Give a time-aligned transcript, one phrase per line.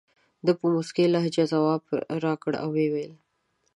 [0.45, 1.81] ده په موسکۍ لهجه ځواب
[2.23, 3.13] راکړ او وویل.